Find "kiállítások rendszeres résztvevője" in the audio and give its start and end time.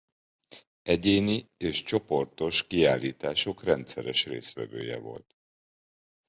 2.67-4.97